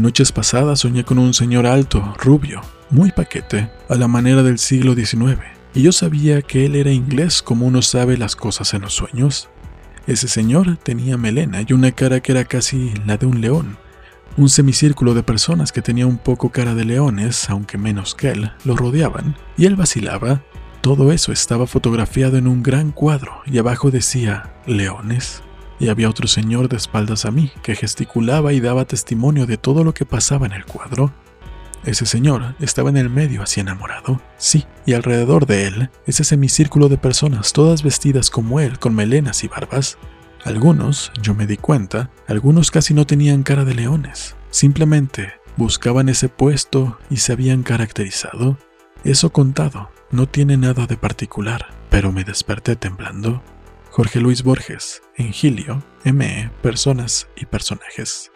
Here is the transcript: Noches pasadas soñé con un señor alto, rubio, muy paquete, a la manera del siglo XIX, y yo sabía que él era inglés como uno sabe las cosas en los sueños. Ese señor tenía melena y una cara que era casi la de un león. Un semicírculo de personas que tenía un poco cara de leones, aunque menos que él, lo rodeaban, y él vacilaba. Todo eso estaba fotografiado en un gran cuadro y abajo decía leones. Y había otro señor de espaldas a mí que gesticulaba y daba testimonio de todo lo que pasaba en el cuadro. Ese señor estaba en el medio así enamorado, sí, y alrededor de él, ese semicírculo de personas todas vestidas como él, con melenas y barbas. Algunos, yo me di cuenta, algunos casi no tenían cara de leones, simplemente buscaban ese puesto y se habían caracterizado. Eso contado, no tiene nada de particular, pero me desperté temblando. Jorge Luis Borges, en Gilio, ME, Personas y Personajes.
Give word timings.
Noches 0.00 0.32
pasadas 0.32 0.80
soñé 0.80 1.04
con 1.04 1.18
un 1.18 1.34
señor 1.34 1.66
alto, 1.66 2.14
rubio, 2.16 2.62
muy 2.88 3.12
paquete, 3.12 3.70
a 3.86 3.96
la 3.96 4.08
manera 4.08 4.42
del 4.42 4.58
siglo 4.58 4.94
XIX, 4.94 5.42
y 5.74 5.82
yo 5.82 5.92
sabía 5.92 6.40
que 6.40 6.64
él 6.64 6.74
era 6.74 6.90
inglés 6.90 7.42
como 7.42 7.66
uno 7.66 7.82
sabe 7.82 8.16
las 8.16 8.34
cosas 8.34 8.72
en 8.72 8.80
los 8.80 8.94
sueños. 8.94 9.50
Ese 10.06 10.26
señor 10.26 10.78
tenía 10.78 11.18
melena 11.18 11.60
y 11.68 11.74
una 11.74 11.92
cara 11.92 12.20
que 12.20 12.32
era 12.32 12.46
casi 12.46 12.94
la 13.04 13.18
de 13.18 13.26
un 13.26 13.42
león. 13.42 13.76
Un 14.38 14.48
semicírculo 14.48 15.12
de 15.12 15.22
personas 15.22 15.70
que 15.70 15.82
tenía 15.82 16.06
un 16.06 16.16
poco 16.16 16.48
cara 16.48 16.74
de 16.74 16.86
leones, 16.86 17.50
aunque 17.50 17.76
menos 17.76 18.14
que 18.14 18.30
él, 18.30 18.52
lo 18.64 18.76
rodeaban, 18.76 19.36
y 19.58 19.66
él 19.66 19.76
vacilaba. 19.76 20.42
Todo 20.80 21.12
eso 21.12 21.30
estaba 21.30 21.66
fotografiado 21.66 22.38
en 22.38 22.46
un 22.46 22.62
gran 22.62 22.90
cuadro 22.90 23.42
y 23.44 23.58
abajo 23.58 23.90
decía 23.90 24.54
leones. 24.66 25.42
Y 25.80 25.88
había 25.88 26.10
otro 26.10 26.28
señor 26.28 26.68
de 26.68 26.76
espaldas 26.76 27.24
a 27.24 27.30
mí 27.30 27.50
que 27.62 27.74
gesticulaba 27.74 28.52
y 28.52 28.60
daba 28.60 28.84
testimonio 28.84 29.46
de 29.46 29.56
todo 29.56 29.82
lo 29.82 29.94
que 29.94 30.04
pasaba 30.04 30.46
en 30.46 30.52
el 30.52 30.66
cuadro. 30.66 31.12
Ese 31.84 32.04
señor 32.04 32.54
estaba 32.60 32.90
en 32.90 32.98
el 32.98 33.08
medio 33.08 33.42
así 33.42 33.60
enamorado, 33.60 34.20
sí, 34.36 34.66
y 34.84 34.92
alrededor 34.92 35.46
de 35.46 35.66
él, 35.66 35.90
ese 36.06 36.24
semicírculo 36.24 36.90
de 36.90 36.98
personas 36.98 37.54
todas 37.54 37.82
vestidas 37.82 38.28
como 38.28 38.60
él, 38.60 38.78
con 38.78 38.94
melenas 38.94 39.42
y 39.44 39.48
barbas. 39.48 39.96
Algunos, 40.44 41.10
yo 41.22 41.34
me 41.34 41.46
di 41.46 41.56
cuenta, 41.56 42.10
algunos 42.28 42.70
casi 42.70 42.92
no 42.92 43.06
tenían 43.06 43.42
cara 43.42 43.64
de 43.64 43.74
leones, 43.74 44.36
simplemente 44.50 45.32
buscaban 45.56 46.10
ese 46.10 46.28
puesto 46.28 46.98
y 47.08 47.18
se 47.18 47.32
habían 47.32 47.62
caracterizado. 47.62 48.58
Eso 49.04 49.30
contado, 49.30 49.90
no 50.10 50.26
tiene 50.26 50.58
nada 50.58 50.86
de 50.86 50.98
particular, 50.98 51.66
pero 51.88 52.12
me 52.12 52.24
desperté 52.24 52.76
temblando. 52.76 53.42
Jorge 53.90 54.20
Luis 54.20 54.44
Borges, 54.44 55.02
en 55.16 55.32
Gilio, 55.32 55.82
ME, 56.04 56.50
Personas 56.62 57.28
y 57.36 57.46
Personajes. 57.46 58.30